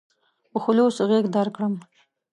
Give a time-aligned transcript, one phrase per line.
[0.51, 1.73] په خلوص غېږ درکړم.